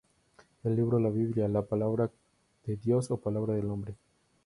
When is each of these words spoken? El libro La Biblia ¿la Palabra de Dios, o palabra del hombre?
El 0.63 0.75
libro 0.77 0.97
La 0.99 1.11
Biblia 1.11 1.47
¿la 1.47 1.61
Palabra 1.61 2.09
de 2.65 2.75
Dios, 2.75 3.11
o 3.11 3.17
palabra 3.17 3.53
del 3.53 3.69
hombre? 3.69 3.93